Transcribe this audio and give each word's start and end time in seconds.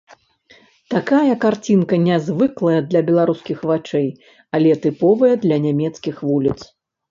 Такая 0.93 1.35
карцінка 1.43 1.99
нязвыклая 2.05 2.79
для 2.89 3.03
беларускіх 3.11 3.57
вачэй, 3.73 4.09
але 4.59 4.81
тыповая 4.87 5.33
для 5.47 5.63
нямецкіх 5.69 6.15
вуліц. 6.31 6.59